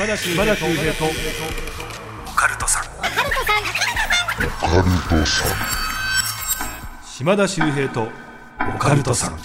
[0.00, 2.84] 島田秀平とオカルトさん
[7.04, 8.08] 島田秀平と
[8.74, 9.38] オカルトさん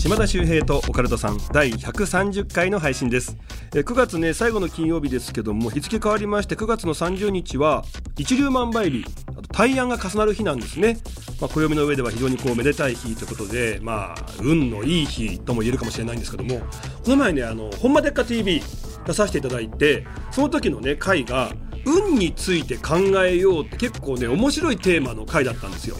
[0.00, 3.36] 島田秀平とオカルトさん第130回の配信です
[3.74, 7.84] え9月ね最後の金曜日ですけども日付変わりまして9月の30日は
[8.16, 9.04] 一粒万倍日
[9.36, 10.96] あと大安が重なる日なんですね
[11.42, 16.60] まあ、暦の上では非常にこうめでたい日ということで、まあ、運のいい日とも言えるかもしれないんですけども
[17.04, 18.62] この前ねあの「ほんまでっか TV」
[19.06, 21.52] 出させていただいてその時のね回が
[21.84, 25.96] 運について考えようって結構ね面白いテーマの回だったんですよ。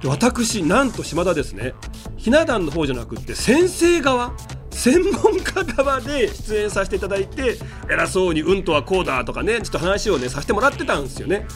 [0.00, 1.74] で私なんと島田ですね
[2.16, 4.32] ひな壇の方じゃなくって先生側
[4.70, 7.56] 専門家側で出演させていただいて
[7.90, 11.46] 偉そうに「運とはこうだ」とかねちょっと話をねさせてもらってたんですよね。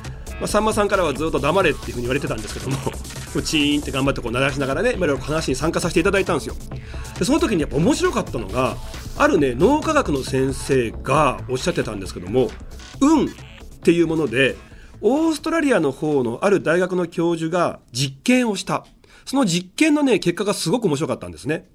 [0.41, 2.77] まあ、さんまさんからはずっと黙れっていうふうに言われてたんですけども
[3.45, 6.55] チーンって頑張ってこう鳴らしながらねいろいろ話に参加させていただいたんですよ
[7.19, 8.75] でその時にやっぱ面白かったのが
[9.20, 12.49] あるね脳科学の先生がおっしゃってたんですけども
[13.02, 13.29] 運っ
[13.82, 14.57] ていうもので
[15.02, 18.87] オーストラリアの方のある大学の教授が実験をした。
[19.26, 21.68] その実験のね結果がすごく面白かったんですね。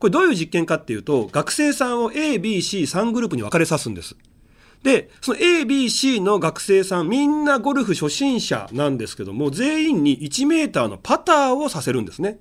[0.00, 4.16] これどういう実験かっていうと学生さんを ABC3 グループに分かれさすんです。
[4.82, 12.38] で、その A、B、C の学生さん、みんなゴルフ初心者なんですけども、全員に1メーターのパターをさせるんですね。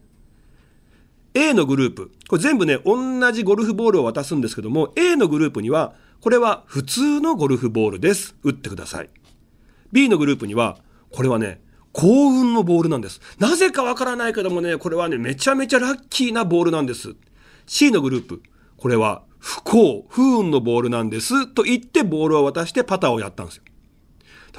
[1.38, 8.36] A のグループ、これ全部ね、同じゴルフボールを渡すんですけども、A のグループには、これは普通のゴルフボールです。
[8.42, 9.10] 打ってください。
[9.92, 10.80] B のグループには、
[11.12, 13.22] これはね、幸運のボールなんです。
[13.38, 17.16] なぜかわからないけどもね、これはね、めちゃめちゃラッキーなボールなんです。
[17.68, 18.42] C のグループ、
[18.76, 23.64] これは不幸、不運のボールなんですと言ってボールを渡してパターをやったんですよ。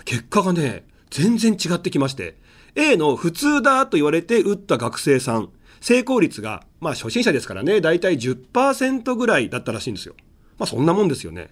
[0.04, 2.38] 結果がね、全然違ってきまして、
[2.76, 5.48] A の普通だと言われて打った学生さん、
[5.80, 10.14] 成功率が、まあ初心者ですからね、だいたい10%ぐらいだったらしいんですよ。
[10.58, 11.48] まあそんなもんですよね。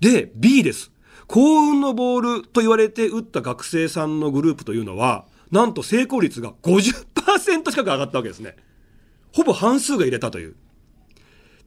[0.00, 0.90] で、B です。
[1.26, 8.56] 幸運のボールと言われて打った学生さんのグループというのは、なんと成功率が50%近く上がったわけですね。
[9.32, 10.56] ほぼ半数が入れたという。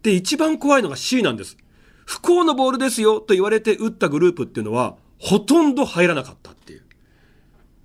[0.03, 1.57] で、一番怖いのが C なんです。
[2.05, 6.83] 不幸のボールですよと言われて打ったグループっていうのは、ほとんど入らなかったっていう。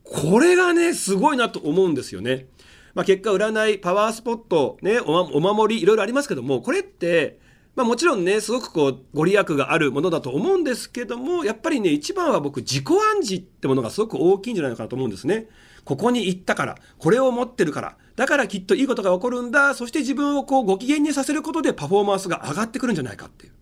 [0.04, 2.46] これがね、すごいなと思うんですよね。
[2.94, 7.38] まあ、結果、占い、パワースポット、ね、お守り、いろいろありますけども、これって、
[7.74, 15.48] まあ、もちろんね、すごくこう、ご利益があるものだと思うんですけども、やっぱりね、一番は僕、自己暗示ってものがすごく大きいんじゃないのかなと思うんですね。
[15.84, 23.52] ここに行ったから、これを持ってるから、だからきっといいことが起こるんだ、そして自分をこうご機嫌にさせることでパフォーマンスが上がってくるんじゃないかっていう。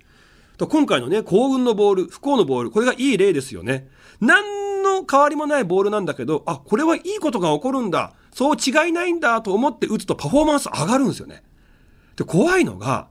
[0.57, 3.89] と今回のね、幸運のボール、不幸のボール、これがいい例ですよね。
[4.21, 11.43] 何の変わりもないボールなんだけど、あ、これはいいことが起こるんだ、そう違いないんだと思って打つとパフォーマンス上がるんですよね。
[12.17, 13.09] で、怖いのが、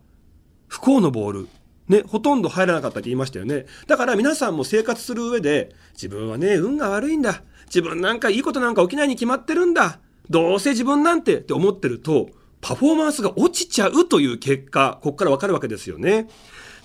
[0.67, 1.47] 不幸のボール。
[1.87, 3.67] ね、ほとんど入らなかったって言いましたよね。
[3.85, 7.43] だから皆さんも生活する上で、自分はね、運が悪いんだ。
[7.67, 9.99] 自分なんかいいことなんか起きないに決まってるんだ。
[10.31, 16.27] どうせ自分なんてって思ってると、パフォーマンスが落ちちゃうという結果、ここからわかるわけですよね。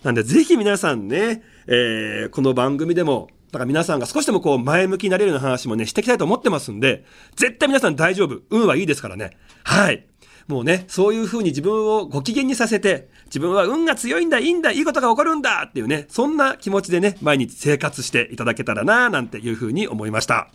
[0.02, 7.04] なんでぜひ皆さんね、えー、この番組でも、だから皆さんが少しでもこう前向きになれるような話もね、していきたいと思ってますんで、
[7.36, 8.40] 絶対皆さん大丈夫。
[8.50, 9.30] 運はいいですからね。
[9.62, 10.08] はい。
[10.48, 20.48] もうね、そういう風に自分をご機嫌にさせて、自分は運が強いんだ、いいんだ、いいことが起こるんだっていうね、そんな気持ちでね、毎日生活していただけたらなぁ、なんていう風に思いました。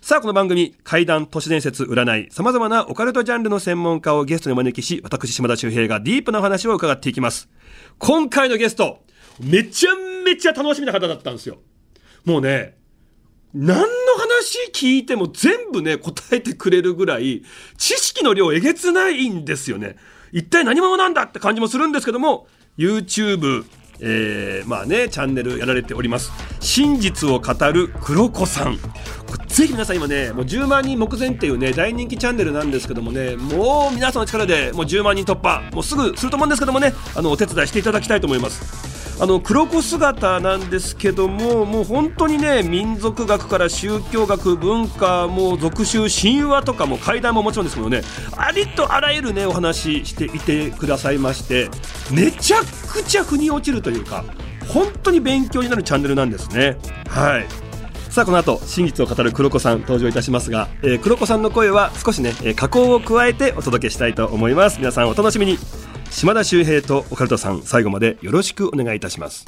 [0.00, 7.48] さあ、この番組、怪談、都市伝説、占い、様々なオカルトジャンルの専門家をゲストにお招きし、私、島田周平がディープなお話を伺っていきます。
[7.98, 8.98] 今回のゲスト、
[9.40, 9.92] めちゃ
[10.24, 11.58] めちゃ楽しみな方だったんですよ。
[12.26, 12.76] もうね、
[13.54, 13.84] 何の
[14.18, 17.42] 話聞いても全部ね、答えてくれるぐらい、
[17.78, 19.96] 知識の量えげつないんですよね。
[20.32, 23.64] 一体何者なんだって感じもするんですけども、YouTube、
[24.00, 26.30] えー、まあねチャンネルやられております。
[26.60, 28.78] 真実を語る黒子さん。
[29.46, 38.95] ぜひ皆さん今ねもう10万人目前っていうね大人気チャンネルなんですけどもねもう皆さんの力でもう10万人突破もうすぐすると思うんですけどもねあのお手伝いしていただきたいと思います。
[39.18, 48.02] あの黒子姿なんですけどももう本当にね民族学から宗教学文化もう俗宗神話とかも怪談ももちろんですけどね
[48.36, 51.70] ありとあらゆるねお話ししていてくださいまして
[52.12, 54.24] めちゃくちゃ腑に落ちるというか
[54.68, 56.76] 本当に勉強になるチャンネルなんですね。
[57.08, 57.46] はい。
[58.10, 64.78] さあこの後真実を語る黒子さん登場いたしますが、えー、黒子さんの声は少しね、えー、加工を加えてお届けしたいと思います。
[64.78, 65.58] 皆さんお楽しみに。
[66.10, 69.44] 島田秀平とオカルトさん最後までよろしくお願いいたします。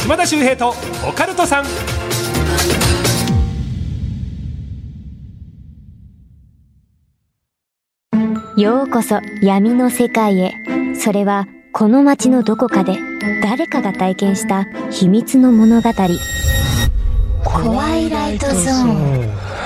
[0.00, 0.74] 島田秀平と
[1.08, 1.66] オカルトさん。
[8.60, 10.54] ようこそ闇の世界へ。
[10.94, 12.98] それはこの街のどこかで
[13.42, 15.90] 誰かが体験した秘密の物語。
[17.44, 19.61] 怖いライトゾーン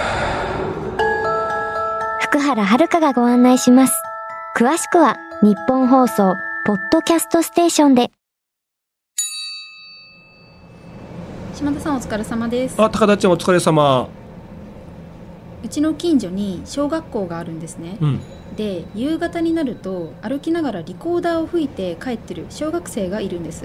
[2.37, 3.95] 福原遥がご案内します。
[4.59, 6.35] 詳しくは日本放送
[6.67, 8.11] ポッドキャストステーションで。
[11.55, 12.75] 島田さんお疲れ様です。
[12.79, 14.11] あ高田ちゃんお疲れ様。
[15.65, 18.21] うちの近所に小学校があるんですね、うん。
[18.55, 23.65] で夕方になると歩きながらリコーダーを吹いて帰ってる小学生がいるんです。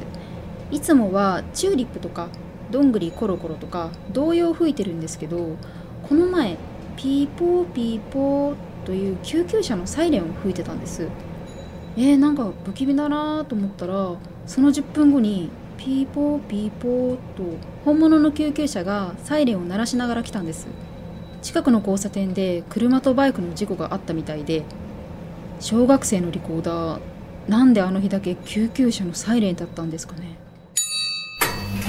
[0.72, 2.30] いつもはチューリップとか
[2.70, 5.58] どんぐりコロコロとか童謡を吹いてるんですけど
[6.08, 6.56] この前
[6.96, 8.56] ピーポーピーポー
[8.86, 11.08] という救急車のサイレンを吹いてたんです。
[11.98, 14.16] えー、なんか不気味だなと思ったら
[14.46, 17.44] その10分後にピーポーピーポーと
[17.84, 20.68] 本物の救急車がサイレンを鳴らしながら来たんです。
[21.42, 24.64] 近くの交差点で車とバイクの事故があったみたいで
[25.60, 27.02] 小学生のリコーダー
[27.48, 30.38] なんであの日だけ救急車のサイレンだったんですかね。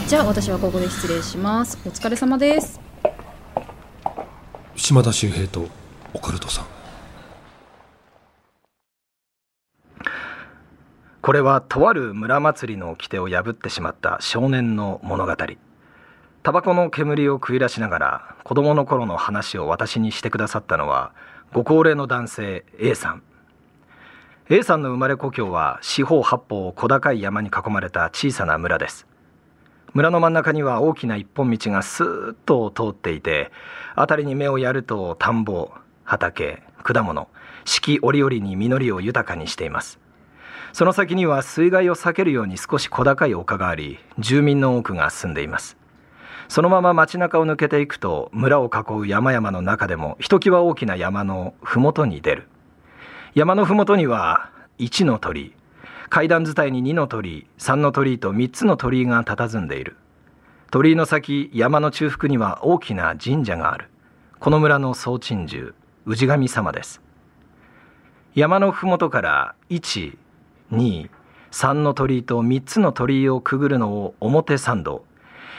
[0.09, 1.79] じゃあ私はここで失礼します。
[1.87, 2.92] お疲れ様です。
[4.83, 5.69] 島田秀平と
[6.13, 6.65] オカルトさん。
[11.21, 15.37] これはとある村祭りの掟を破ってしまった少年の物語。
[16.43, 21.13] タバコの煙を食い出しながら子供の頃の話を私にしてくださったのは
[21.53, 23.23] ご高齢の男性 A さん。
[24.51, 29.12] A さんの生まれ故郷は四方八方小高い山に囲まれた小さな村です。
[29.95, 33.51] 村の真ん中には大きな一本道がスーッと通っていて
[33.95, 35.71] 辺りに目をやると田んぼ
[36.05, 37.29] 畑果物
[37.67, 40.01] 四季折々に実りを豊かにしています。
[40.73, 45.77] その先には水害を避けるように少し小高い丘があり住民の多くが住んでいます。
[46.49, 52.49] そのまま街中を抜けていくと村を囲う山々の中でもひときわ大きな山の麓に出る。
[53.35, 55.55] 山の麓には1の鳥
[56.13, 59.97] 階段伝いに2の鳥居3の鳥居と3つの鳥居が佇んでいる。
[60.71, 63.89] 鳥居の先山の中腹には大きな神社がある。
[64.39, 65.73] この村の総鎮守
[66.05, 67.01] 氏神様です。
[68.35, 70.19] 山の麓から1、
[70.71, 71.09] 2、
[71.51, 75.07] 3の鳥居と3つの鳥居をくぐるのを表参道。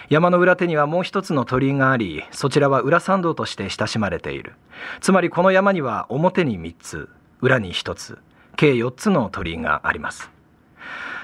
[0.09, 4.53] 山の裏手にはもう一つの鳥居がありそちらは裏参道として親しまれている。
[5.01, 7.09] つまりこの山には表に3つ
[7.41, 8.19] 裏に1つ
[8.55, 10.29] 計4つの鳥居があります。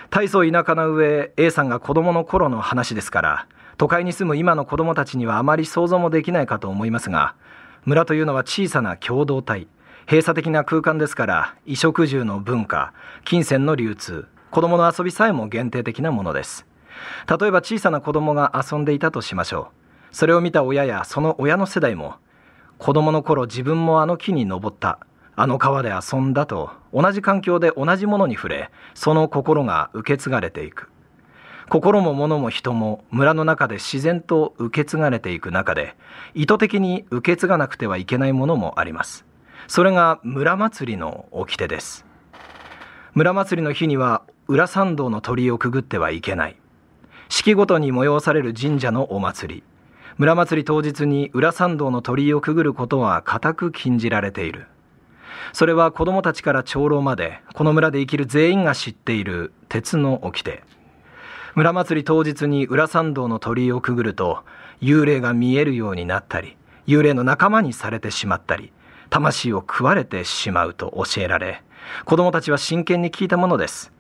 [0.10, 3.48] 大層田舎の上 A さんが子供の頃の話ですから
[3.78, 7.36] 都会に住む今の子供たちにはあまり想像もできないかと思いますが
[7.86, 9.68] 村というのは小さな共同体
[10.08, 16.66] 閉鎖的な空間ですから衣食住の文化金銭の流通子供の遊びさえも限定的なものです。
[17.28, 19.70] 例えば小さな子供が遊んでいたとしましょ
[20.12, 20.16] う。
[20.16, 22.16] それを見た親やその親の世代も
[22.80, 25.00] 子供の頃自分もあの木に登った
[25.42, 30.90] あの川で遊んだと同じ環境で同じものに触れその心が受け継がれていく。
[31.70, 35.96] 心も物も人も村の中で自然と受け継がれていく中で
[36.34, 39.26] 意図的に受け継がなくてはいけないものもあります。
[39.70, 42.06] それが村祭りの掟です。
[43.14, 46.58] 村祭りの日には裏参道の鳥居をくぐってはいけない。
[47.30, 49.64] 四季ごとに催される神社のお祭り。
[50.18, 54.68] 村祭り当日に裏参道の鳥居をくぐることは固く禁じられている。
[55.54, 60.64] それは子供たちから長老までこの村で生きる全員が知っている鉄の掟。
[61.56, 64.44] 村祭り当日に裏参道の鳥居をくぐると
[64.82, 66.56] 幽霊が見えるようになったり
[66.88, 68.72] 幽霊の仲間にされてしまったり
[69.10, 71.64] 魂を食われてしまうと教えられ
[72.06, 73.92] 子供たちは真剣に聞いたものです。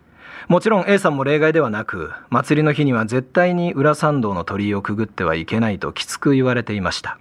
[0.47, 7.19] もちろん A さんも例外ではなく祭りの日には絶対に裏参道の鳥居をくぐってはいけないときつく言われていました。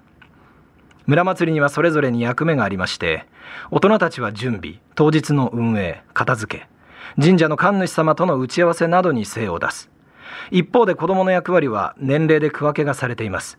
[1.08, 3.24] 村祭りにはそれぞれに役目がありまして
[3.70, 6.68] 大人たちは準備当日の運営片付け
[7.20, 9.90] 神社の神主様との打ち合わせなどに精を出す。
[10.50, 13.58] 一方で子供の役割は年齢で区分けがされています。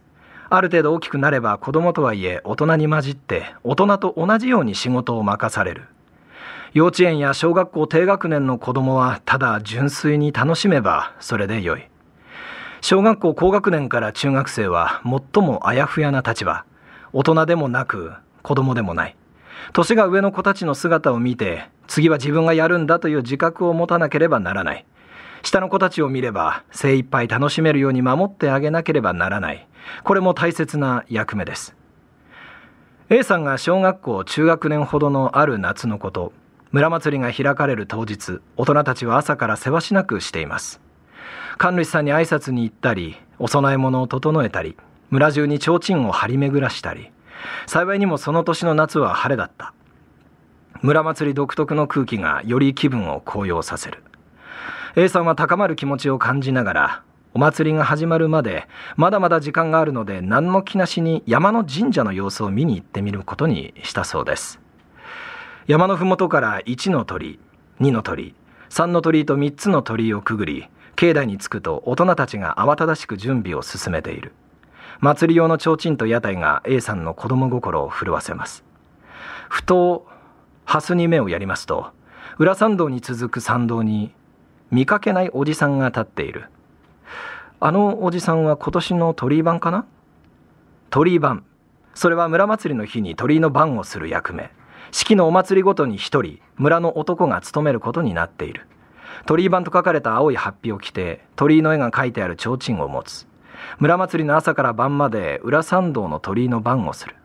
[0.50, 5.86] ある程度大きくなれば子供とはいえ大人に混じって大人と同じように仕事を任される。
[6.74, 11.88] 幼稚園や小学校低学年の子供はただ純粋に楽しめばそれでよい。
[12.82, 16.66] 小学校高学年から中学生は最もあやふやな立場。
[17.14, 19.16] 大人でもなく子供でもない。
[19.74, 24.86] 年が上の子たちの姿を見て次は自分がやるんだという自覚を持たなければならない。
[25.42, 29.68] 下の子たちを見れば精一杯楽しめるように守ってあげなければならない。
[30.04, 31.76] これも大切な役目です。
[33.10, 36.32] A さんが小学校中学年ほどのある夏のこと
[36.72, 40.80] 村祭りが開かれる当日大人たちは朝からせわしなくしています。
[41.58, 44.78] 神主さんに挨拶に行ったりお供え物を整えたり
[45.10, 47.12] 村中に提灯を張り巡らしたり
[47.66, 49.74] 幸いにもその年の夏は晴れだった。
[50.82, 54.02] 村祭り独特の空気がより気分を高揚させる。
[54.96, 64.60] A さんは高まる気持ちを感じながらお祭りが始まるまでまだまだ時間があるので何の気なしに山の神社の様子を見に行ってみることにしたそうです。
[65.68, 67.40] 山の麓から1の鳥
[67.80, 68.34] 2の鳥
[68.70, 74.34] 3の鳥居と3つの鳥居をくぐり境内に着くと大人たちが慌ただしく準備を進めている。
[75.02, 78.66] 祭り用の提灯と屋台が A さんの子供心を震わせます。
[79.48, 80.06] ふと
[80.66, 81.92] 蓮に目をやりますと
[82.38, 84.14] 裏参道に続く参道に
[84.72, 86.50] 見かけないおじさんが立っている。
[87.62, 89.86] あのおじさんは今年の鳥居番かな？
[90.90, 91.46] 鳥居番。
[91.94, 94.52] それは村祭りの日に鳥居の番をする役目。
[94.92, 98.68] 四季のお祭りごとに一人村の男が務めることになっている。
[99.26, 103.29] 鳥居番と書かれた青い法被を着て鳥居の絵が描いてある提灯を持つ。
[103.80, 107.16] 村祭りの朝から晩まで裏参道の鳥居の番をする。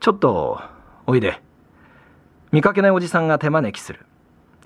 [0.00, 0.60] ちょっと
[1.06, 1.40] おいで。
[2.52, 4.06] 見かけないおじさんが手招きする。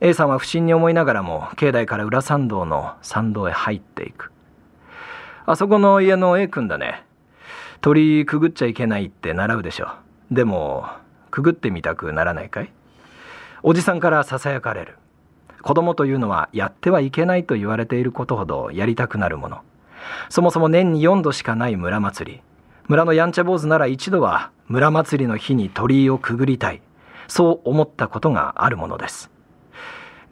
[0.00, 4.32] A さんは不審に思いながらも境内から裏参道の参道へ入っていく。
[5.46, 7.04] あそこの家の A 君だね。
[7.80, 9.88] 鳥居くぐっちゃいけないって習うでしょ。
[10.30, 10.86] でも
[11.30, 12.72] くぐってみたくならないかい？
[13.62, 14.96] おじさんからささやかれる。
[15.62, 19.60] 子供というのはやってはいけないと言われていることほどやりたくなるもの。
[20.28, 22.40] そもそも年に4度しかない村祭り。
[22.88, 26.82] 村のやんちゃ坊主なら一度は村祭りの日に鳥居をくぐりたい。
[27.28, 29.30] そう思ったことがあるものです。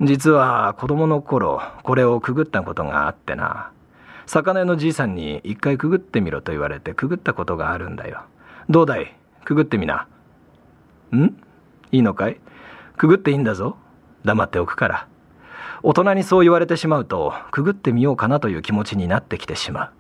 [0.00, 3.70] 実は子供の頃これをくぐったことがあってな。
[4.26, 8.22] 魚屋のじいさんに一回くぐってみろと言われてくぐったことがあるんだよ。
[8.68, 9.16] どうだい？
[9.44, 10.06] くぐってみな。
[11.14, 11.24] ん？
[11.90, 12.40] いいのかい？
[12.96, 13.76] くぐっていいんだぞ。
[14.24, 15.08] 黙っておくから。
[15.84, 19.92] 大人にそう言われてしまうとくぐってみようかなという気持ちになってきてしまう。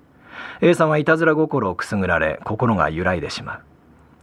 [0.60, 3.60] A さんはいたずら心をくすぐられ心が揺らいでしまう。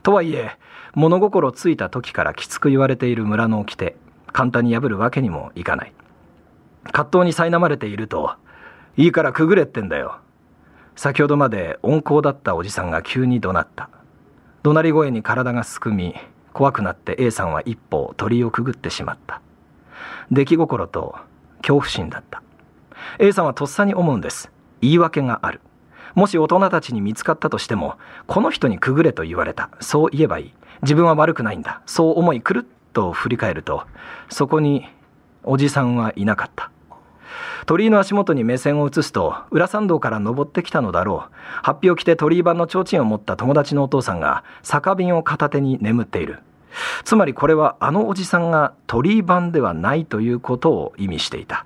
[0.01, 0.51] とはいえ
[0.95, 3.97] 物心ついた時からきつく言われている村の掟
[4.31, 5.93] 簡単に破るわけにもいかない。
[6.93, 8.35] 葛藤に苛まれていると
[8.95, 10.17] いいからくぐれってんだよ。
[10.95, 13.89] 先ほどまで温厚だったおじさんが急に怒鳴った。
[14.63, 16.15] 怒鳴り声に体がすくみ
[16.53, 19.41] 怖くなって A さんは一歩鳥をくぐってしまった。
[20.31, 21.15] 出来心と
[21.69, 22.41] 恐怖心だった。
[23.19, 24.51] A さんはとっさに思うんです。
[24.81, 25.61] 言い訳がある。
[26.15, 27.95] もし大人たちに見つかったとしても
[28.25, 29.69] この人にくぐれと言われた。
[29.79, 30.53] そう言えばいい。
[30.81, 31.81] 自分は悪くないんだ。
[31.85, 33.83] そう思いくるっと振り返ると
[34.29, 34.87] そこに
[35.43, 36.71] おじさんはいなかった。
[37.67, 41.33] 鳥居の足元に目線を移すと裏参道から登ってきたのだろう。
[41.61, 46.39] ハッピを着て鳥居版の提灯を持った友達のお父さんが酒瓶を片手に眠っている。
[47.03, 51.65] つまりこれはあのおじさんが鳥居版ではないということを意味していた。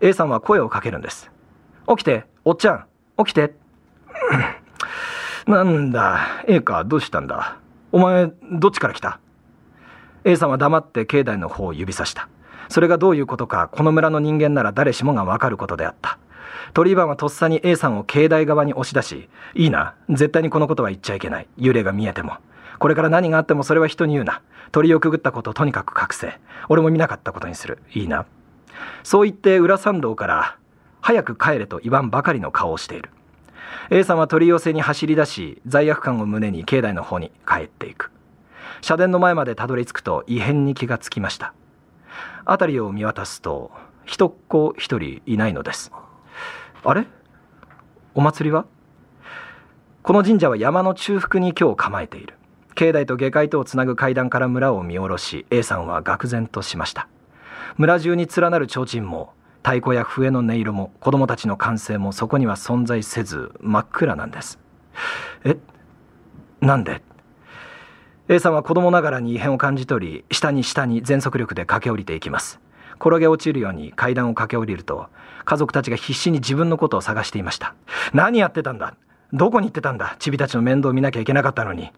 [0.00, 1.30] A さんは声をかけるんです。
[1.88, 2.86] 起きておっちゃん
[3.18, 3.54] 起きて。
[5.46, 7.58] なんだ A かどうしたんだ。
[7.92, 9.20] お前どっちから来た
[10.24, 12.28] ？A さんは黙って境内の方を指さした。
[12.68, 16.18] それがどういうことかこの村の人間なら誰しもがわかることであった。
[16.74, 21.46] 鳥居番はとっさに A さんを境内側に押し出しいいな絶対にこのことは言っちゃいけない。
[21.58, 22.38] 幽霊が見えても。
[22.78, 24.42] これから何があってもそれは人に言うな。
[24.72, 27.78] 鳥をくぐったことをとにかく隠せ俺も見なかったことにする。
[27.94, 28.26] いいな。
[29.02, 30.58] そう言って裏参道から
[31.00, 33.10] 早く帰れと言わんばかりの顔をしている。
[33.90, 38.10] A さんは取り寄せに走り出し罪悪感を胸に境内の方に帰っていく。
[38.80, 41.54] 社殿の前までたどり着くと異変に気がつきました。
[42.44, 43.70] 辺りを見渡すと
[44.04, 45.92] 人っ子一人いないのです。
[46.84, 47.06] あれ？
[48.14, 48.66] お祭りは？
[50.02, 52.34] この神社は山の中腹に今日構えている。
[52.76, 57.08] 境内と下界とをつなぐ階段から村を見下ろし A さんは愕然としました。
[57.78, 64.58] 村中に連なる提灯も太鼓や笛の音色も子供たちの歓声もそこには存在せず真っ暗なんです。
[65.44, 65.56] え？
[66.60, 67.02] なんで
[68.28, 72.60] ？A さんは子供ながらに異変を感じ取り下に下に全速力で駆け下りていきます。
[73.00, 75.08] 転げ落ちるように階段を駆け下りると
[75.46, 77.74] 家族たちが必死に自分のことを探していました。
[78.12, 78.94] 何やってたんだ？
[79.32, 80.16] どこに行ってたんだ？
[80.18, 81.90] チビたちの面倒を見なきゃいけなかったのに。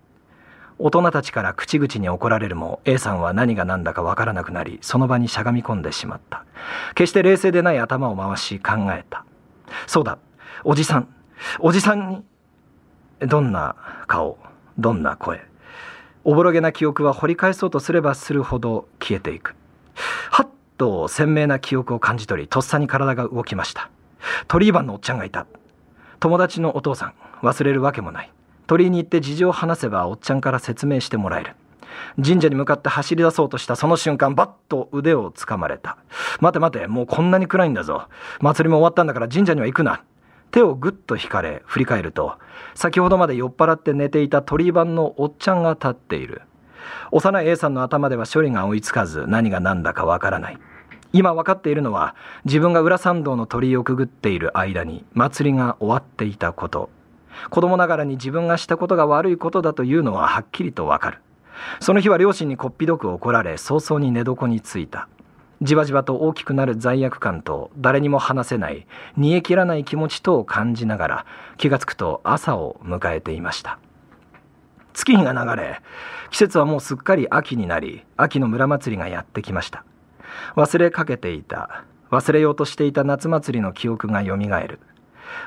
[0.80, 6.44] 大人たちから口々に怒られるも A さんは何が何だかわからなくなりその場にしゃがみ込んでしまった。
[6.94, 9.24] 決して冷静でない頭を回し考えた。
[9.86, 10.18] そうだ
[10.64, 11.08] おじさん。
[11.58, 12.24] おじさんに
[13.20, 14.38] どんな顔
[14.78, 15.40] どんな声。
[16.24, 19.56] おぼろげな記憶は掘り返そうとすればするほど消えていく。
[20.30, 23.90] はっと鮮明な記憶を感じ取りとっさに体が動きました。
[24.46, 25.46] 鳥居番のおっちゃんがいた。
[26.20, 27.14] 友達のお父さん。
[27.42, 28.32] 忘れるわけもない。
[28.68, 31.56] 鳥居に行って事情を話せばおっちゃんから説明してもらえる。
[32.22, 35.96] 神社に向かって走り出そうとしたその瞬間バッと腕をつかまれた。
[36.40, 38.08] 待て待てもうこんなに暗いんだぞ。
[38.40, 40.04] 祭りも終わったんだから神社には行くな。
[40.50, 42.38] 手をぐっと引かれ振り返ると
[42.74, 46.42] 先ほどまで酔っ払って寝ていた鳥居番のおっちゃんが立っている。
[47.10, 50.58] 幼い A さんの頭では処理が追いつかず何が何だかわからない。
[51.14, 56.90] 今分かっているのは自分が裏参道の鳥居をくぐっている間に祭りが終わっていたこと。
[57.50, 61.18] 子供ながらに自分がしたことが悪いことだというのははっきりとわかる。
[61.80, 65.08] その日は両親にこっぴどく怒られ早々に寝床についた。
[65.60, 71.26] じわじわと大きくなる罪悪感と誰にも話せない煮え切らない気持ちとを感じながら
[71.56, 73.78] 気がつくと朝を迎えていました。
[74.94, 75.80] 月日が流れ
[76.30, 79.84] 季節はもうすっかり秋になり秋の村祭りがやってきました。
[80.54, 84.78] 忘れかけていた忘れようとしていた夏祭りの記憶がよみがえる。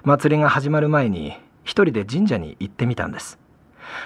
[0.03, 1.33] 祭りが始まる前に
[1.63, 3.39] 一人で神社に行ってみたんです。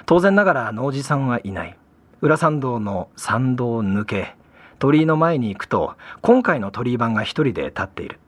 [0.05, 1.77] 当然ながら農事さんはいない。
[2.21, 4.35] 裏参道の参道を抜け。
[4.79, 8.19] 鳥居の前に行くと今回の鳥居番が一人で立っている。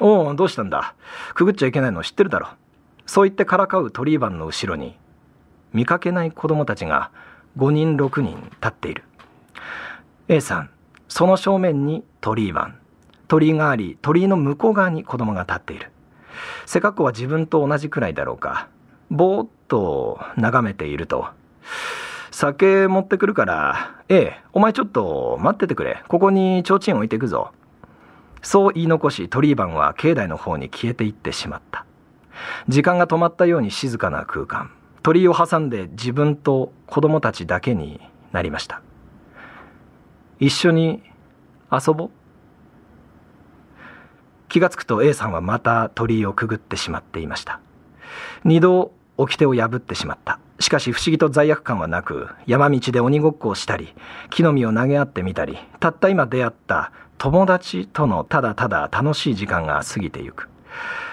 [0.00, 0.94] おおどうしたんだ？
[1.34, 2.48] くぐっちゃいけないの知ってるだろ。
[3.06, 4.96] そう言ってからかう鳥居番の後ろに
[5.72, 7.10] 見かけない子供たちが
[7.56, 9.04] 5人6人立っている。
[10.28, 10.70] A さん
[11.08, 12.78] その正面に鳥居番。
[13.28, 15.90] 鳥居があり鳥居の向こう側に子供が立っている。
[16.66, 18.68] 背格好は自分と同じくらいだろうか
[19.10, 21.26] ぼーっと眺めていると
[22.34, 26.02] 酒持ってくるから、ええ、お前ちょっと待っててくれ。
[26.08, 27.52] ここに提灯置いてくぞ。
[28.42, 31.86] そう言い残し、鳥居番は境内の方に消えていってしまった。
[32.68, 34.72] 時間が止まったように静かな空間。
[35.04, 38.00] 鳥居を挟んで自分と子供たちだけに
[38.32, 38.82] なりました。
[40.40, 41.04] 一緒に
[41.70, 42.10] 遊ぼう
[44.48, 47.60] 気がつくと A さんはまた鳥居をくぐってしまっていました。
[48.44, 50.38] 二度掟を破ってしまった。
[50.60, 53.94] しかし不思議と罪悪感はなく、山道で鬼ごっこをしたり、
[54.30, 60.48] 木の実を投げ合ってみたり、たった今出会った友達とのただただ楽しい時間が過ぎてゆく。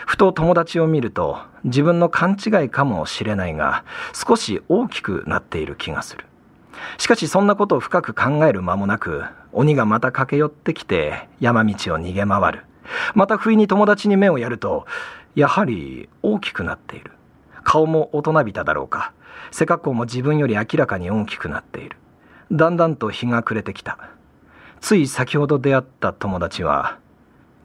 [0.06, 3.84] ふと友達を見ると、自分の勘違いかもしれないが、
[4.14, 6.26] 少し大きくなっている気がする。
[6.98, 9.24] しかしそんなことを深く考える間もなく、
[9.54, 12.66] 鬼がまた駆け寄ってきて山道を逃げ回る。
[13.14, 14.86] また不意に友達に目をやると、
[15.36, 17.12] やはり大きくなっている。
[17.64, 19.14] 顔も大人びただろうか。
[19.52, 21.98] 背格好も自分より明らかに大きくなっている。
[22.52, 23.98] だんだんと日が暮れてきた。
[24.80, 26.98] つい先ほど出会った友達は、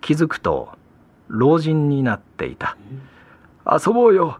[0.00, 0.68] 気づくと
[1.28, 2.76] 老人になっていた。
[3.66, 4.38] 遊ぼうよ。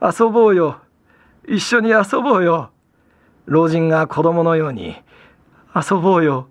[0.00, 0.78] 遊ぼうよ。
[1.48, 2.70] 一緒に遊ぼうよ。
[3.46, 4.96] 老人が子供のように、
[5.74, 6.48] 遊ぼうよ。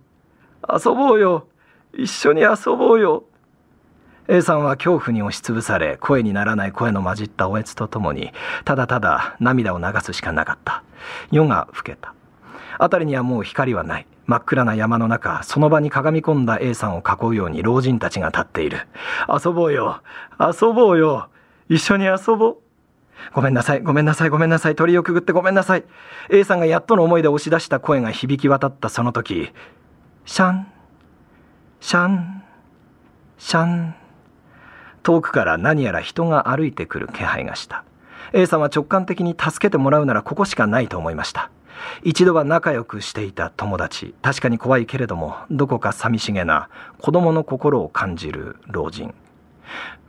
[0.68, 1.48] 遊ぼうよ。
[1.94, 3.24] 一緒に遊ぼうよ。
[4.30, 8.32] A さんは恐怖に押しつぶされ声にならない声の混じったおえつとともに
[8.66, 10.84] ただただ涙を流すしかなかった。
[11.32, 12.14] 夜が更けた。
[12.80, 14.08] 辺りにはもう光はない。
[14.26, 18.88] 真っ暗な山の中その場に鏡込んだ A さんを囲うように老人たちが立っている。
[19.44, 20.02] 遊ぼうよ。
[20.40, 21.30] 遊ぼうよ。
[21.70, 22.58] 一緒に遊ぼう。
[23.34, 25.86] ごめんなさい、ごめんなさい、ごめんなさい、鳥をくぐってごめんなさい。
[26.30, 28.90] A さんがやっとの思いで押し出した声が響き渡った。
[28.90, 29.52] その時、
[30.26, 30.68] シャン、
[31.80, 32.44] シャン、
[33.38, 34.07] シャン。
[35.08, 37.86] 遠くから何やら人が歩いてくる気配がした。
[38.34, 41.50] A さんは直感的に助けてもらうならここしかないと思いました。
[42.04, 44.16] 一度は仲良くしていた友達。
[44.22, 46.68] 確かに怖いけれどもどこか寂しげな
[47.00, 49.14] 子供の心を感じる老人。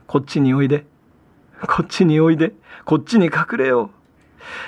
[0.05, 0.85] こっちにおいで。
[1.65, 2.51] こっちにおいで。
[2.83, 3.91] こっちに隠れよ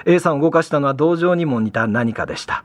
[0.05, 0.11] う。
[0.13, 2.63] A さんを動かしたのは同情にも似た何かでした。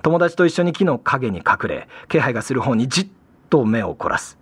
[0.00, 3.08] 友達と一緒に木の陰に隠れ気配がする方にじっ
[3.50, 4.38] と目を凝らす。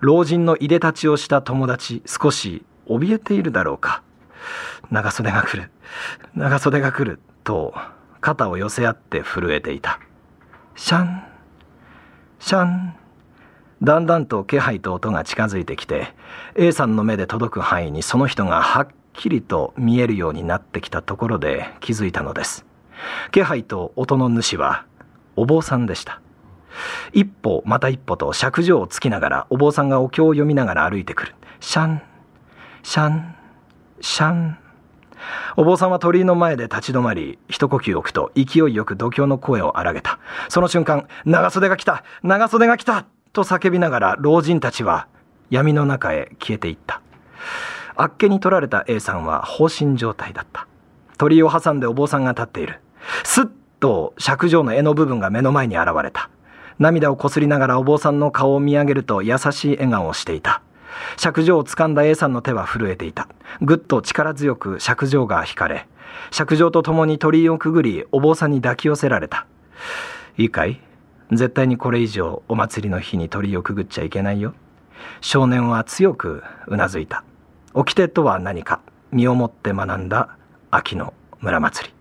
[0.00, 4.02] 老人のいでたちをした友達、少し怯えているだろうか。
[4.90, 5.70] 長袖が来る。
[6.34, 7.20] 長袖が来る。
[7.44, 7.74] と、
[8.20, 10.00] 肩を寄せ合って震えていた。
[10.76, 11.22] シャン、
[12.38, 12.94] シャン。
[13.82, 16.14] だんだんと気配と音が近づいてきて、
[16.54, 22.66] A さんの目で届く範囲にその人がはっきりと見えるようになってきたところで気づいたのです。
[23.30, 24.84] 気配と音の主は
[25.36, 26.20] お坊さんでした。
[27.12, 31.34] 一歩また一歩と尺状をつきながらお坊さんがお経を読みながら歩いてくる。
[31.60, 32.02] シャン、
[32.82, 33.34] シャン、
[34.00, 34.58] シャン。
[35.56, 40.18] お坊さんは鳥居の前で立ち止まり、一呼吸置くと勢いよく度胸の声を荒げた。
[40.48, 45.08] その瞬間、長袖が来た長袖が来たと叫びながら老人たちは
[45.50, 47.02] 闇の中へ消えていった。
[47.96, 50.66] あっけに取られた A さんは放心状態だった。
[51.18, 52.80] 鳥居を挟んでお坊さんが立っている。
[53.24, 53.44] すっ
[53.78, 56.30] と尺状の柄の部分が目の前に現れた。
[56.80, 60.62] 涙をこすりながらお坊さんの顔を見上げると優しい笑顔をしていた。
[61.18, 63.28] 尺状を掴んだ A さんの手は震えていた。
[63.60, 65.86] ぐっと力強く尺状が引かれ、
[66.30, 69.46] 尺状と共に鳥居をくぐり、お坊さんに抱き寄せられた。
[70.38, 70.80] いいかい？
[71.30, 74.54] 絶対にこれ以上お祭りの日に鳥居をくぐっちゃいけないよ。
[75.20, 77.24] 少年は強くうなずいた。
[77.74, 78.80] 掟とは何か、
[79.12, 80.30] 身をもって学んだ
[80.70, 81.94] 秋の村祭り。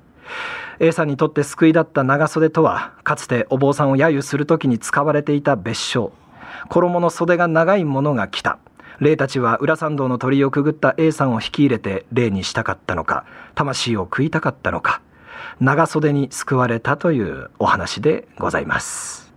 [0.79, 6.11] A さんにとって救いだった長袖とはかつてお坊さんを揶揄する時に使われていた別称。
[6.69, 8.59] 衣の袖が長いものが来た。
[8.99, 15.01] 霊たちは裏参道の鳥居をくぐった A さんを引き入れて霊にしたかったのか魂を食いたかったのか
[15.61, 19.31] 長袖に救われたというお話でございます。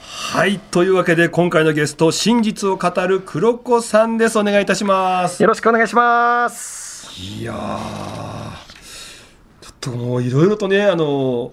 [0.00, 4.38] はいというわけで今回のゲスト真実を語る黒子さんです。
[4.38, 5.42] お願いいたします。
[5.42, 7.20] よろしくお願いします。
[7.20, 7.54] いや
[9.82, 11.52] といろいろとねあの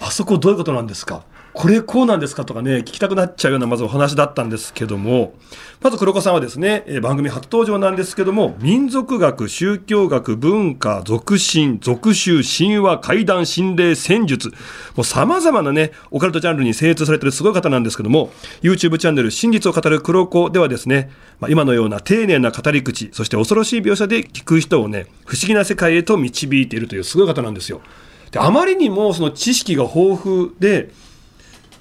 [0.00, 1.22] あそこどういうことなんですか？
[1.54, 5.34] これこうなんですかとかね、聞きたくなっちゃうようなまずお話だったんですけども、
[5.82, 14.48] まず黒子さんはですね、番組初登場なんですけども、民族学、宗教学、文化、俗神、俗宗、神話、怪談、心霊、戦術、
[14.96, 18.30] もう様々なね、オカルトジャンルに精通されてるすごい方なんですけども、
[18.62, 27.82] YouTube チャンネル、真実を語る黒子ではですね、まあ、今のような丁寧な語り口、そして恐ろしい描写で聞く人をね、不思議な世界へと導いているというすごい方なんですよ。
[28.30, 30.90] であまりにもその知識が豊富で、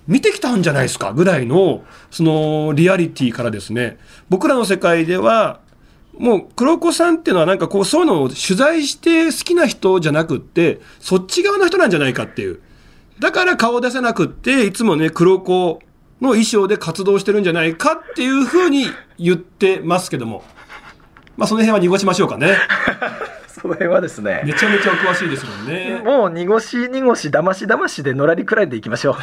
[0.08, 1.14] 見てきたんじゃないですか？
[1.14, 3.98] ぐらいの、そのリアリティからですね、
[4.30, 5.60] 僕らの世界では、
[6.18, 12.60] もう黒子さんっていうのはなんかこうそういうのを取材して好きな人じゃなくってそっち側の人なんじゃないかっていう。
[13.20, 15.82] だから顔出せなくっていつもね黒子
[16.20, 18.86] の衣装で活動してるんじゃないかっていうふうに
[19.18, 20.44] 言ってますけども。
[21.38, 22.58] まあその辺は濁しましょうかね。
[23.62, 24.42] その辺はですね。
[24.44, 26.02] めちゃめちゃお詳しいですもんね。
[26.04, 29.16] もう濁し濁しだましだましでのらりくらいでいきましょう。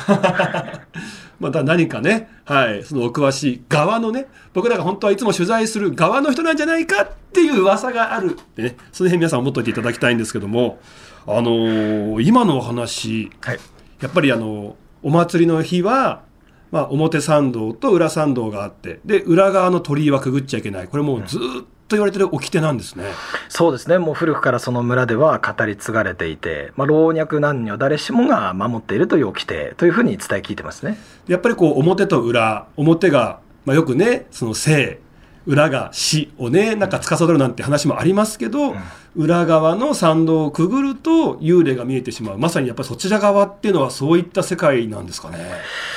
[1.43, 10.79] また何かね、はい、そのお詳しい側のね、僕らが本当はいつも取材する側の人なんじゃないかっていう噂があるってね、その辺皆さん思っといていただきたいんですけども、
[11.27, 13.59] あのー、今のお話、はい、
[14.01, 16.23] やっぱりあの、お祭りの日は、
[16.71, 20.89] まあ、表参道と裏参道があって、で、裏側の鳥居はくぐっちゃいけない。
[20.89, 21.41] これもうずっ
[21.89, 23.05] と言われてる掟なんですね。
[23.49, 23.99] そうですね。
[23.99, 30.99] もう古くからその村では語り継がれていて、まあ、老若男女誰しもが守っているという掟というふうに伝え聞いてますね。
[31.27, 35.01] やっぱりこう表と裏、表が、まあ、よくね、その生、
[35.49, 38.77] 裏が死をね、なんか司るなんて話もありますけど、うん、
[39.17, 42.39] 裏側の参道をくぐると幽霊が見えてしまう。
[42.39, 45.39] まさにやっぱりそちら側っていうのはそういった世界なんですかね。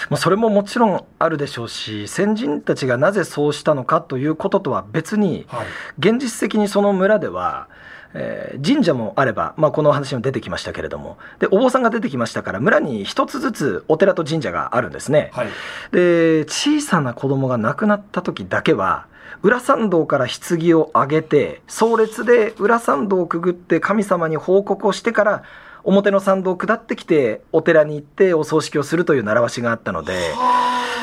[0.09, 5.65] まあ、それももちろんあるでしょうし、先人たちがなぜそうしたのかということとは別に、はい、
[5.99, 7.67] 現実的にその村では、
[8.13, 15.47] えー、神社もあれば、まあ、この話も出てきましたけれどもでお坊さんが出てきましたから村に一つずつお寺と神社があるんですね、はい、
[15.91, 19.07] で小さな子供が亡くなった時だけは
[19.43, 25.43] 裏参道から棺を上げて、葬列で裏参道をくぐって神様に報告をしてから、
[25.83, 30.13] 表の参道を下ってきて、お寺に行ってお葬式をするという習わしがあったので、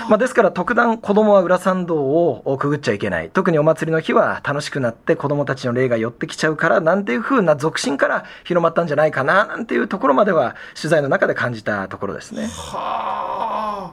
[0.09, 3.29] まあ、ですから特段子供は裏参道をくぐっちゃいけない。
[3.29, 12.47] 特にお祭りの日は楽しくなって子供たちの霊が寄ってきちゃうから、なんていう風な俗心から広まったんじゃないかな、なんていうところまでは取材の中で感じたところですね。
[12.47, 13.93] は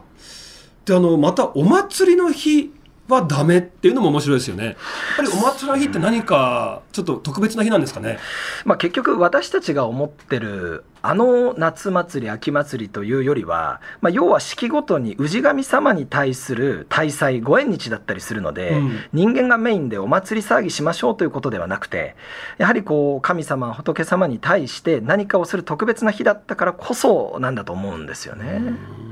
[0.86, 2.72] で、あの、またお祭りの日
[3.08, 4.64] はダメっていうのも面白いですよね。
[4.64, 4.74] やっ
[5.16, 8.18] ぱりお祭りの日って何かちょっと特別な日なんですかね？
[8.64, 22.16] まあ結局私たちが思ってるあの夏祭り秋祭りというよりは、まあ、要は四季ごとに氏神様に対する大祭ご縁日だったりするので、うん、人間がメインでお祭り騒ぎしましょうということではなくて
[22.58, 28.60] やはりこう神様仏様に対して何かをする特別な日だったからこそなんだと思うんですよね。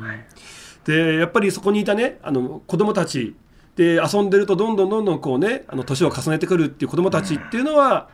[0.00, 0.26] はい、
[0.84, 3.36] でやっぱりそこにいたねあの子供たち
[3.76, 8.06] で遊んでるとどんどんどんどんこうねあの年を重ねてくるっていう子どもたちっていうのはやっ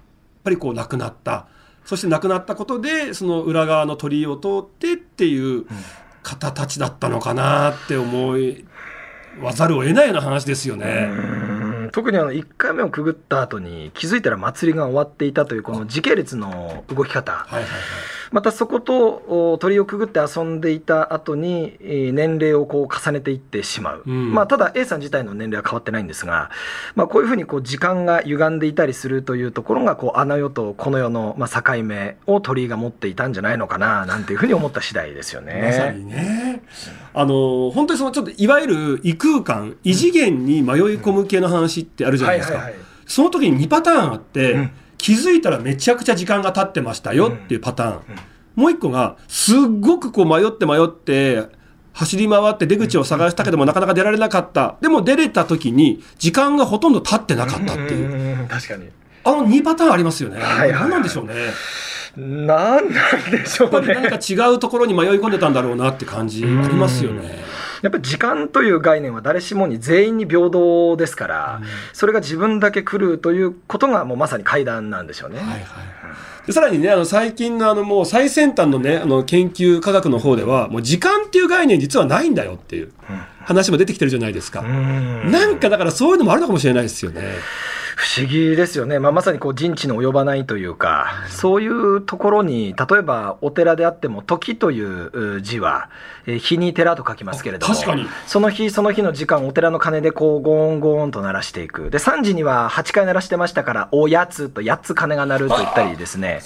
[0.44, 1.48] ぱりこう亡くなった
[1.84, 5.66] そして亡くなったことでその裏側の鳥居を通ってっていう
[6.22, 8.64] 方たちだったのかなって思い
[9.40, 11.08] わざるを得ないような話ですよね。
[11.92, 17.32] 特にあの1回目をくぐった後に気づいたら祭りが終わっていたというこの時系列の動き方。
[17.32, 17.70] はいはいはい。
[18.30, 26.50] またそこと鳥をくぐって遊んでいた後に年齢をこう重ねていってしまう、うん、まあ、ただ A さん自体の年齢は変わってないんですが、
[26.94, 35.62] まあ、こういうふうにこう時間が歪んでいたりするというところがこうあの世とこの世のまあ境目を鳥居が持っていたんじゃないのかななんていうふうに思った次第ですよね。
[35.64, 36.62] まさにね。
[37.12, 42.68] あの本当にそのちょっといわゆる異空間異次元に迷い込む系の話ってあるじゃないですか。
[43.06, 47.92] その時に2パターンあって、うん気づいたらめちゃくちゃ時間が経ってましたよっていうパターン。
[47.94, 48.00] うん
[48.54, 51.48] もう一個が、すっごくこう迷って迷って、
[51.92, 54.76] 走り回って出口を探したけどもなかなか出られなかった。
[54.80, 58.46] でも出れた時に時間がほとんど経ってなかったっていう。
[58.48, 58.88] 確かに。
[59.24, 60.40] あの2パターンありますよね。
[60.40, 61.34] はい何なんでしょうね。
[62.16, 62.88] 何なん
[63.30, 63.94] でしょうね。
[63.94, 67.38] 何か違うところに迷い込んでたんだろうなって感じありますよね。
[67.82, 71.60] やっぱり時間という概念は誰しもに全員に平等ですから、
[71.92, 75.38] それが自分だけ来るということがもうまさに階段なんでしょうね。
[75.38, 75.60] はいはい
[76.46, 82.92] でさらにねあの最近のあのもう最先端のねあの研究科学の方ではもう時間っていう概念実はないんだよっていう
[83.44, 85.30] 話も出てきてるじゃないですか、うん。
[85.30, 87.22] なんかだからそういうのもあるのかもしれないですよね。
[88.00, 95.90] 不思議ですよね、まあ、まさにこう人知の及ばないというか、そういうところに、例えばお寺であっても、時というう字は、
[96.26, 97.74] えー日に寺と書きますけれども、
[98.26, 106.40] その日その日の時間、お寺の鐘でこうゴーンゴーンと鳴らしていく、で3時には8回鳴らしてましたから、おやつと8つ鐘が鳴ると言ったりですね、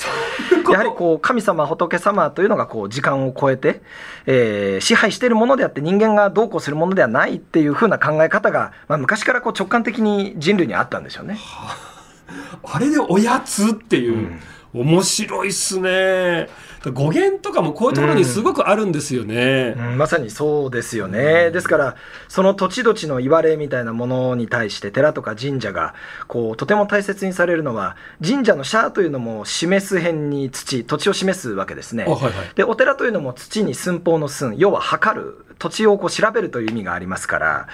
[0.72, 3.83] やはりこう神様、仏様というのがこう時間を超えて、
[4.27, 11.38] えー支配しているものであって、人間がどうこうするものではないっていう風な考え方が、まあ、昔からこう直感的に人類にあったんでしょうね。
[11.40, 12.79] あ。
[12.79, 14.38] れでおやつっていう、
[14.75, 16.49] 面白いっすね。
[16.93, 19.75] 語源とかもこういうところにすごくあるんですよね。
[19.79, 21.97] うんまさにそうですよね、ですから、
[22.29, 25.95] その土地土地の言われみたいなものに対して、寺とか神社が
[26.27, 32.11] こうとても大切にされるのは、神社の社というのも示す辺に土、土地を示すわけですねあ。
[32.11, 37.69] はいはいでお寺というのも土に寸法の寸、要は測る、土地をこう調べるという意味がありますから、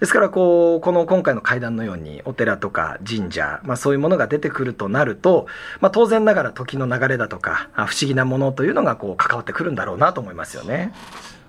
[0.00, 5.46] ですからこう、この今回の会談のように、お寺とか神社、まあ、そういうものが出てくるとなると、
[5.80, 10.92] まあ、当然ながら時の流れだとか、あ不思議なものというのがこう関わってくるんだろうなと思いますよね。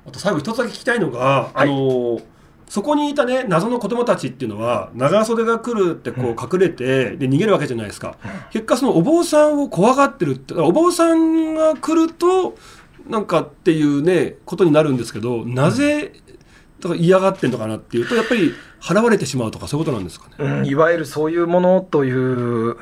[0.08, 2.20] あと最後一つだけ聞きたいのが、あの
[2.68, 8.16] そこにいたね謎の子供たちっていうのは長袖が来るってこう隠れて、で逃げるわけじゃないですか、
[8.52, 12.56] 結果そのお坊さんを怖がってるってお坊さんが来ると
[13.08, 16.14] なんかっていうねことになるんですけどなぜ、
[16.80, 20.36] だから嫌がってんのかなっていうとやっぱり払われてしまうとかそういうことなんですかね？
[20.40, 22.82] うん、いわゆるそういうものという考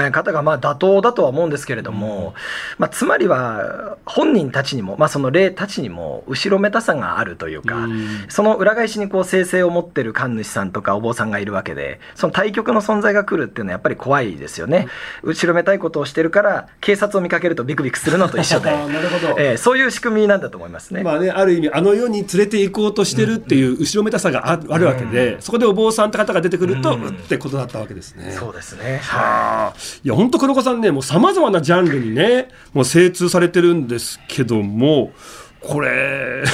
[0.00, 2.34] え方がまあ妥当だとは思うんですけれども、
[2.78, 8.26] まあ、つまりは本人たちにも、まあ、その霊たちにも後ろめたさがあるというか、うん。
[8.28, 14.88] その裏返しにこう聖性を持ってる神主さんとかお坊さんがいるわけでその対極の存在が来るっていうのはやっぱり怖いですよね、
[15.22, 19.40] 後ろめたいことをしてるから警察を見かけるとビクビクするのと一緒で、なるほど。
[19.40, 21.02] えーそういう仕組みなんだと思いますね。
[21.02, 27.04] まあね、ある意味あの世に連れて行こうとしてるっていう後ろめたさがああるわけで、そこでお坊さんって方が出てくると、うん。
[27.04, 28.32] うってことだったわけですね。
[28.32, 28.98] そうですね。
[29.02, 35.12] はあ、いや本当黒子さんねもうさまざまなジャンルにねもう精通されてるんですけども
[35.60, 36.44] これ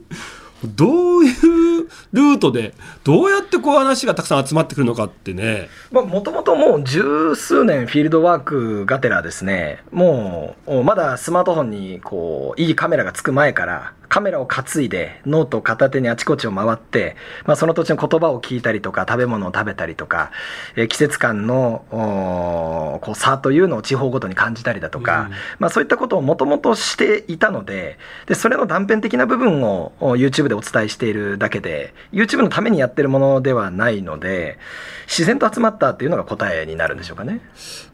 [0.64, 1.77] どういう
[2.12, 2.74] ルートで
[3.04, 5.68] どうやってこう話がたくさん集まってくるのかってね。
[5.90, 20.30] もともともう十数年フィールドワークがてらですね、もうまだスマートフォンにこういいカメラがつく前から、カメラを担いでノートを片手にあちこちを回って、まあ、その土地の言葉を聞いたりとか、食べ物を食べたりとか、
[20.76, 25.30] えー季節感のこう差というのを地方ごとに感じたりだとか、うん。
[25.58, 31.77] まあ、そういったことをもともとしていたのでで、それの断片的な部分をお YouTube でお伝えしているだけで、
[32.12, 34.58] YouTube のためにやってるものではないので、
[35.06, 37.40] 自然と集まったっていうのが答えになるんでしょうかね。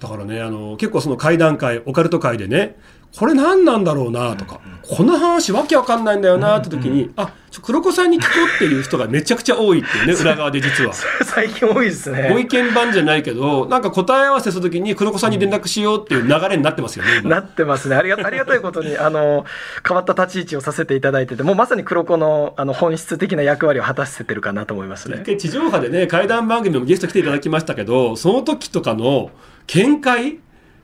[0.01, 2.77] だからねあの結構その会談会オカルト会でね
[3.17, 10.93] これ何なんだろうなとか、この話わけわかんないんだよなって時に、あ黒子さんに聞こうっていう人がめちゃくちゃ多いっていうね裏側で実は。
[11.23, 12.29] 最近多いですね。
[12.33, 17.95] ご意見番じゃないけどなんか答え合わせするときに黒子さんに連絡しようっていう流れになってますよね今なってますね。
[17.95, 19.45] ありがありがたいことに、あの、
[19.87, 25.19] 変わった立ち位置をさせていただいてて、もうまさに黒子のあの本質的な役割を果たせてるかなと思いますね。
[25.23, 29.31] 一回地上波でね怪談番組もゲスト来ていただきましたけどその時とかの
[29.69, 30.39] 見解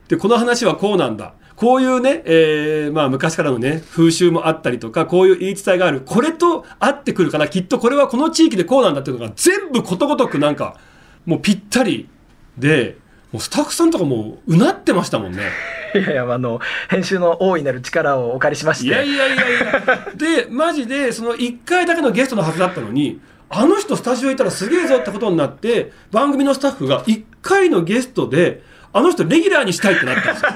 [0.07, 10.79] でこの話はこうなんだこういうね、えーまあ昔からのね風習もあったりとかこういう言い伝えがあるこれと合ってくるからきっとこれはこの地域でこうなんだっていうのが全部ことごとくなんか
[11.27, 12.09] もうぴったり
[12.57, 12.97] で
[13.31, 15.43] もうスタッフさんとかもううなってましたもんね。
[15.93, 18.87] いやいや、あの、編集の大いなる力をお借りしまして。
[18.87, 20.11] いやいやいやいや。
[20.15, 30.49] で、マジで、その1回だけのゲストのはずだったのに、あの人スタジオいたらすげえぞってことになって、番組のスタッフが1回のゲストで、あの人レギュラーにしたいってなったんですよ。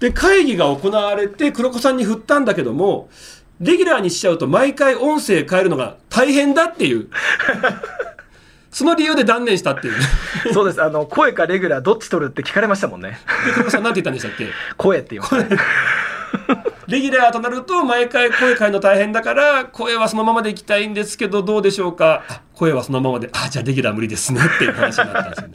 [0.00, 3.08] で、会議が行われて、黒子さんに振ったんだけども、
[3.60, 7.08] レギュラーにしちゃうと毎回音声変えるのが大変だっていう。
[8.70, 10.04] その理由で断念したっていうね。
[10.52, 10.82] そうです。
[10.82, 13.18] あの、声かレギュラーどっち取るって聞かれましたもんね。
[13.46, 14.48] で、黒子さんなんて言ったんでしたっけ？
[14.76, 15.48] 声って言いますね。
[16.86, 25.54] レギュラーとなると毎回声変えるの大変だから声はそのままでいきたいんですけどどうでしょうかあ声はそのままであじゃあレギュラー無理ですねっていう話になったんですよね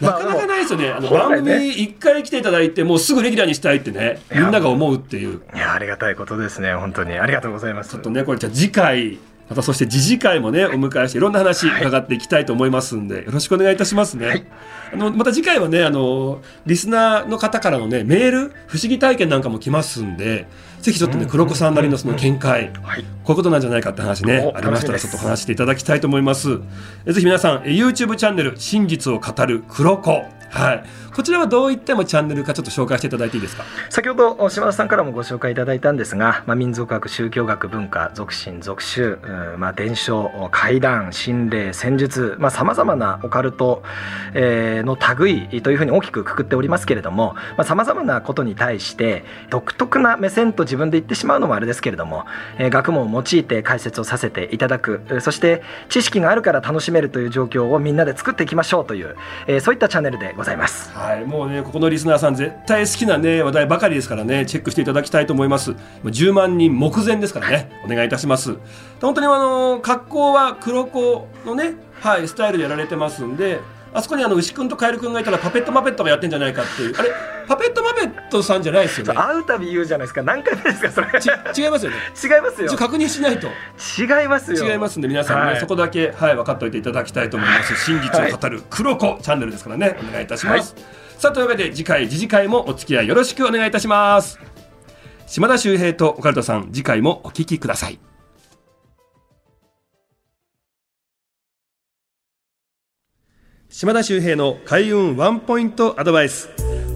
[0.00, 6.74] なまあかなかないですよねあの番組一回来ていただいてもうすぐレギュラーにしたいってねみんなが思うっていういや、ありがたいことですね。
[6.74, 7.18] 本当に。
[7.18, 7.90] ありがとうございます。
[7.90, 14.46] ちょっとねこれじゃあ次回またそして次次回もねお迎えしていろんな話伺っていきたいと思いますんで、よろしくお願いいたしますね、はい。
[14.92, 20.46] あのまた次回はねあのリスナーの方からのねメール不思議体験なんかも来ますんで
[20.80, 23.02] ぜひちょっとね黒子さんなりのその見解、はい。
[23.02, 26.60] こういうことなんじゃないかって話ねおありましたらちょっと話していただきたいと思います。
[27.04, 30.84] えぜひ皆さんえ YouTube チャンネル真実を語る黒子はい。
[31.14, 33.64] こちらはどういったチャンネルかちょっと紹介していただいていいですか？
[33.88, 39.18] 先ほど島田さんからもご紹介いただいたんですが、まあ、民族学宗教学文化俗信俗宗、
[39.56, 43.84] まあ、伝承怪談心霊戦術さまざ、まなオカルト、
[44.34, 52.26] えーの類というふうに大きくくくっておりますけれどもさまざ、まなことに対して独特な目線と自分で言ってしまうのもあれですけれども、
[52.58, 60.90] えー学問を用いて解説をさせていただくそして知識があるから楽しめるという状況をみんなで作っていきましょうという、えーそういったチャンネルでごございます。
[60.92, 65.70] はい、もうね、ここのリスナーさん、絶対好きなね、話題ばかりですからね、チェックしていただきたいと思います。
[66.04, 68.58] 10万人目前ですからね、お願いいたします。
[69.00, 73.60] 本当にあの、格好は黒子のね、はい、スタイルでやられてますんで、
[73.94, 77.10] あそこにあの、牛くんとカエルくんがいたら、パペットマペットがやってんじゃないかっていう、あれ、
[77.46, 79.14] パペットマペットさんじゃないですよね？
[79.14, 80.22] 会うたび言うじゃないですか。
[80.22, 81.20] 何回目ですかそれ。
[81.20, 81.26] ち
[81.62, 81.96] 違いますよね。
[82.22, 82.72] 違いますよ。
[82.76, 83.46] 確認しないと。
[83.46, 84.64] 違いますよ。
[84.68, 85.60] 違いますんで皆さんね、はい。
[85.60, 87.76] そこだけはい分かっておいていただきたいと思います。
[87.84, 89.96] 真実を語る黒子チャンネルですからね。
[90.00, 90.74] お願いいたします、
[91.18, 94.40] さあというわけで次回次次回もお付き合いよろしくお願いいたします。
[95.26, 97.98] 島田秀平とオカルトさん次回もお聞きください
[103.76, 106.48] 島田秀平の開運ワンポイントアドバイス。